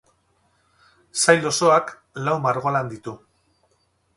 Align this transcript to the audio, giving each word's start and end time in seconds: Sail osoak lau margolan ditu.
Sail 1.25 1.45
osoak 1.49 1.93
lau 2.29 2.35
margolan 2.47 2.93
ditu. 2.95 3.15